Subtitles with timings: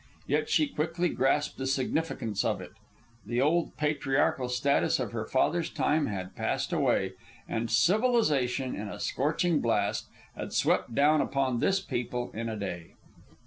[0.25, 2.71] Yet she quickly grasped the significance of it:
[3.23, 7.13] the old patriarchal status of her father's time had passed away,
[7.47, 12.93] and civilization, in a scorching blast, had swept down upon this people in a day.